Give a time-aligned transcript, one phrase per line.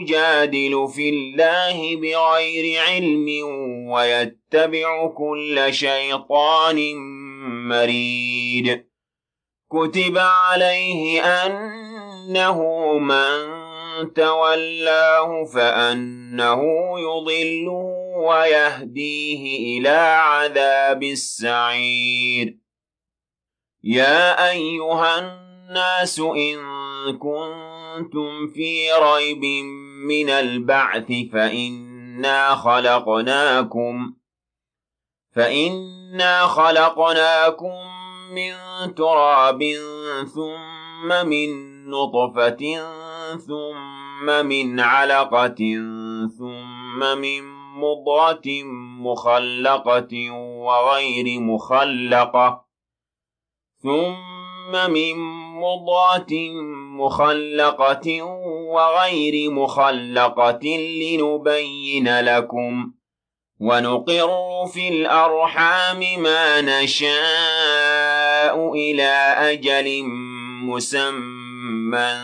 [0.00, 3.26] يجادل في الله بغير علم
[3.90, 6.96] ويتبع كل شيطان
[7.68, 8.86] مريد.
[9.72, 12.58] كتب عليه أنه
[12.98, 13.64] من
[14.14, 16.60] تولاه فأنه
[17.00, 17.70] يضله
[18.16, 22.56] ويهديه إلى عذاب السعير.
[23.84, 26.58] يا أيها الناس إن
[27.18, 29.44] كنتم في ريب
[30.08, 34.14] من البعث فإنا خلقناكم
[35.34, 37.72] فإنا خلقناكم
[38.34, 38.54] من
[38.94, 39.62] تراب
[40.34, 41.50] ثم من
[41.90, 42.78] نطفة
[43.36, 45.56] ثم من علقة
[46.38, 48.62] ثم من مضغة
[49.00, 52.64] مخلقة وغير مخلقة
[53.82, 55.16] ثم من
[55.60, 56.32] مضغة
[57.00, 58.22] مخلقة
[58.72, 62.92] وغير مخلقة لنبين لكم
[63.60, 64.30] ونقر
[64.72, 67.14] في الأرحام ما نشاء
[68.72, 69.12] إلى
[69.52, 70.04] أجل
[70.64, 72.14] مسمى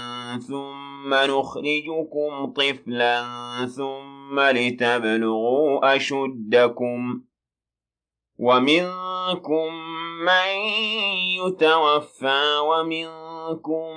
[0.49, 3.25] ثم نخرجكم طفلا
[3.77, 7.21] ثم لتبلغوا أشدكم
[8.39, 9.75] ومنكم
[10.25, 10.51] من
[11.39, 13.97] يتوفى ومنكم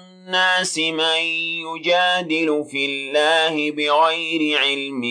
[0.21, 1.21] الناس من
[1.65, 5.03] يجادل في الله بغير علم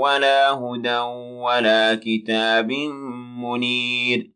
[0.00, 0.98] ولا هدى
[1.44, 2.72] ولا كتاب
[3.42, 4.30] منير.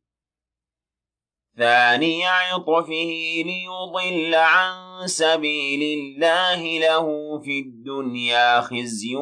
[1.58, 3.12] ثاني عطفه
[3.46, 7.06] ليضل عن سبيل الله له
[7.38, 9.14] في الدنيا خزي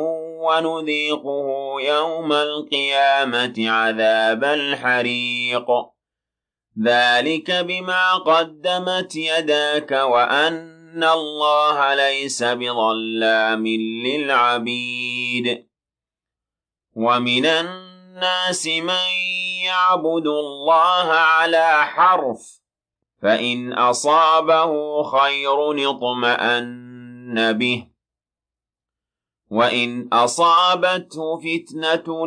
[0.42, 5.66] ونذيقه يوم القيامة عذاب الحريق.
[6.84, 13.66] ذلك بما قدمت يداك وأن إن الله ليس بظلام
[14.06, 15.66] للعبيد
[16.96, 19.06] ومن الناس من
[19.64, 22.60] يعبد الله على حرف
[23.22, 27.86] فإن أصابه خير اطمأن به
[29.50, 32.26] وإن أصابته فتنة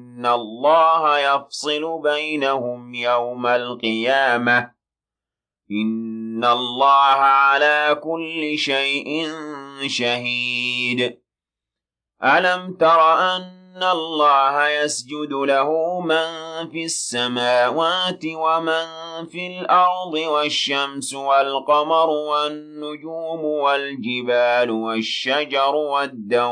[0.25, 4.71] الله يفصل بينهم يوم القيامة
[5.71, 7.15] إن الله
[7.45, 9.29] على كل شيء
[9.87, 11.21] شهيد.
[12.23, 18.85] ألم تر أن إن الله يسجد له من في السماوات ومن
[19.25, 26.51] في الأرض والشمس والقمر والنجوم والجبال والشجر والدواب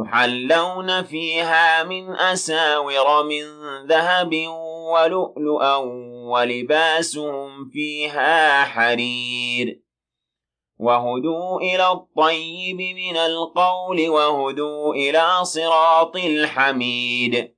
[0.00, 3.44] يحلون فيها من أساور من
[3.86, 4.34] ذهب
[4.92, 5.76] ولؤلؤا
[6.30, 9.80] ولباسهم فيها حرير.
[10.78, 17.54] وهدوا إلى الطيب من القول وهدوا إلى صراط الحميد.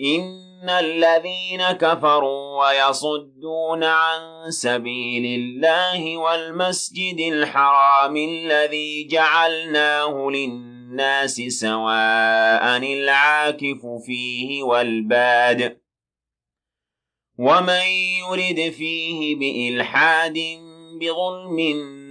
[0.00, 10.71] إن الذين كفروا ويصدون عن سبيل الله والمسجد الحرام الذي جعلناه للناس
[11.48, 15.80] سواء العاكف فيه والباد
[17.38, 17.86] ومن
[18.22, 20.38] يرد فيه بإلحاد
[21.00, 21.60] بظلم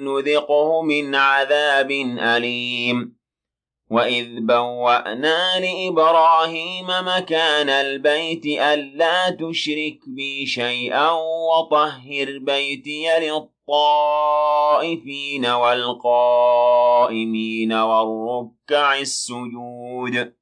[0.03, 3.20] نذقه من عذاب أليم
[3.91, 11.09] وإذ بوأنا لإبراهيم مكان البيت ألا تشرك بي شيئا
[11.51, 16.74] وطهر بيتي للطائفين والقائمين
[17.74, 20.33] والركع السجود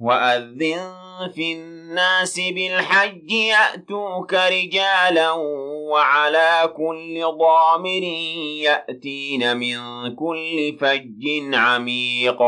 [0.00, 0.92] وأذن
[1.34, 5.32] في الناس بالحج يأتوك رجالا
[5.92, 8.02] وعلى كل ضامر
[8.62, 9.78] يأتين من
[10.14, 12.42] كل فج عميق.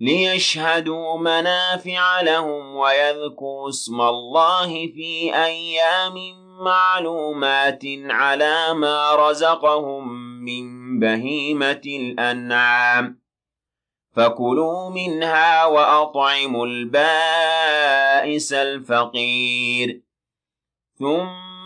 [0.00, 6.14] ليشهدوا منافع لهم ويذكروا اسم الله في أيام
[6.64, 10.08] معلومات على ما رزقهم
[10.44, 13.20] من بهيمة الأنعام.
[14.16, 20.02] فكلوا منها وأطعموا البائس الفقير.
[20.98, 21.55] ثم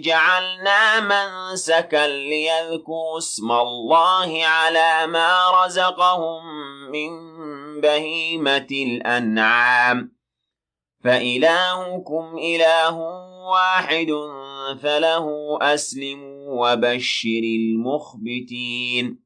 [0.00, 6.42] جعلنا منسكا ليذكروا اسم الله على ما رزقهم
[6.90, 7.10] من
[7.80, 10.16] بهيمة الأنعام.
[11.04, 12.98] فإلهكم إله
[13.50, 14.12] واحد
[14.82, 19.25] فله أسلموا وبشر المخبتين.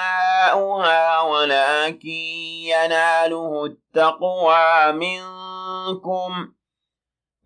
[0.41, 2.07] دماؤها ولكن
[2.73, 6.51] يناله التقوى منكم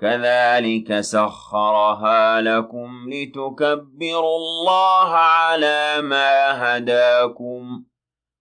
[0.01, 7.83] كذلك سخرها لكم لتكبروا الله على ما هداكم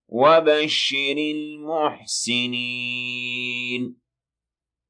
[0.08, 1.16] وبشر
[2.38, 2.84] المحسنين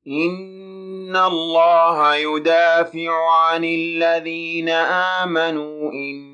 [0.06, 6.33] إن الله يدافع عن الذين آمنوا إن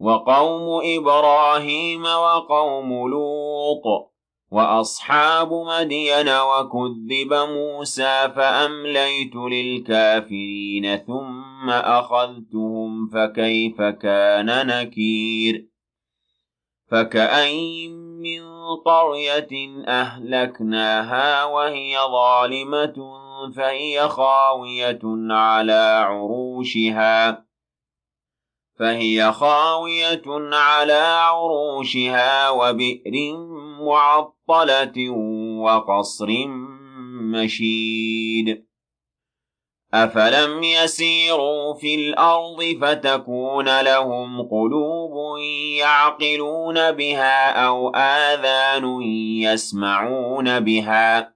[0.00, 4.10] وقوم إبراهيم وقوم لوط
[4.50, 15.66] وأصحاب مدين وكذب موسى فأمليت للكافرين ثم أخذتهم فكيف كان نكير
[16.90, 18.42] فكأين من
[18.84, 22.94] قرية أهلكناها وهي ظالمة
[23.56, 27.49] فهي خاوية على عروشها
[28.80, 30.22] فهي خاوية
[30.52, 33.36] على عروشها وبئر
[33.80, 35.10] معطلة
[35.60, 36.28] وقصر
[37.32, 38.66] مشيد.
[39.94, 45.38] أفلم يسيروا في الأرض فتكون لهم قلوب
[45.78, 49.02] يعقلون بها أو آذان
[49.42, 51.34] يسمعون بها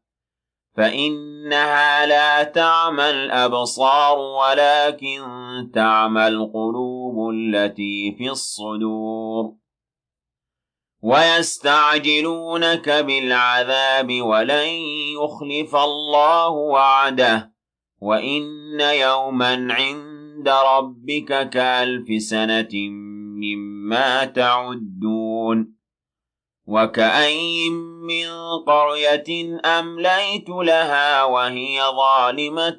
[0.77, 5.23] فإنها لا تعمى الأبصار ولكن
[5.75, 6.94] تعمى القلوب
[7.35, 9.53] التي في الصدور.
[11.03, 14.69] ويستعجلونك بالعذاب ولن
[15.23, 17.55] يخلف الله وعده.
[18.01, 22.89] وإن يوما عند ربك كألف سنة
[23.43, 25.75] مما تعدون.
[26.67, 27.71] وكأي
[28.09, 28.29] من
[28.67, 32.79] قرية أمليت لها وهي ظالمة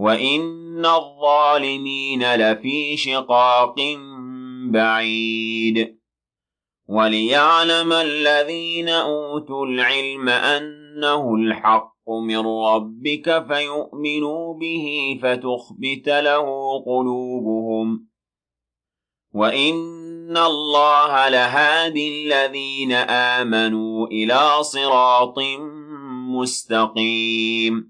[0.00, 3.76] وإن الظالمين لفي شقاق
[4.70, 5.98] بعيد
[6.88, 18.06] وليعلم الذين أوتوا العلم أنه الحق من ربك فيؤمنوا به فتخبت له قلوبهم
[19.34, 25.38] وإن الله لهادي الذين آمنوا إلى صراط
[26.34, 27.89] مستقيم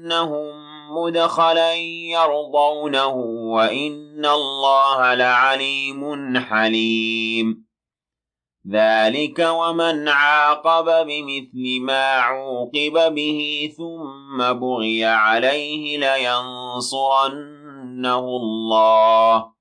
[0.00, 3.14] إنهم مدخلا يرضونه
[3.52, 7.66] وإن الله لعليم حليم.
[8.72, 17.38] ذلك ومن عاقب بمثل ما عوقب به ثم بغي عليه لينصرنه
[18.18, 19.52] الله.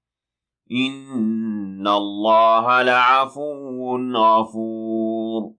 [0.72, 5.52] إن الله لعفو غفور.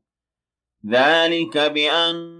[0.91, 2.40] ذلك بأن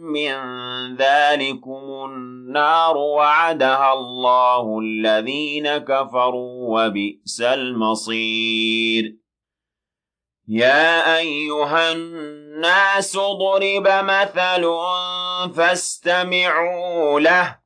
[0.00, 0.36] من
[0.96, 9.16] ذلكم النار وعدها الله الذين كفروا وبئس المصير.
[10.48, 14.64] يا أيها الناس ضرب مثل
[15.54, 17.58] فاستمعوا له.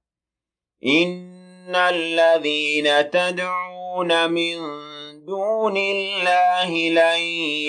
[0.86, 4.91] إن الذين تدعون من
[5.26, 7.20] دون الله لن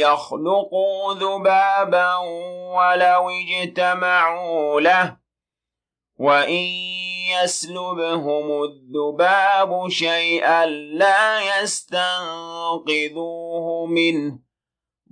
[0.02, 2.16] يخلقوا ذبابا
[2.76, 5.18] ولو اجتمعوا له.
[6.20, 6.68] وإن
[7.44, 12.86] يسلبهم الذباب شيئا لا يستنقذوه
[13.86, 14.40] منه.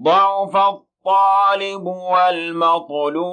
[0.03, 3.31] ضعف الطالب والمطلوب.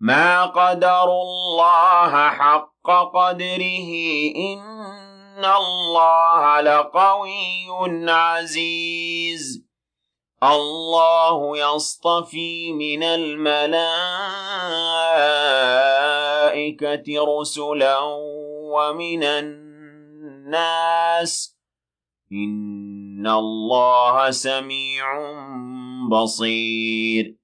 [0.00, 3.90] ما قدر الله حق قدره
[4.36, 4.73] إن
[5.34, 7.66] إن الله لقوي
[8.10, 9.64] عزيز.
[10.42, 13.64] الله يصطفي من الملائكة
[17.40, 17.98] رسلا
[18.74, 20.76] ومن الناس.
[22.32, 25.06] إن الله سميع
[26.10, 27.43] بصير.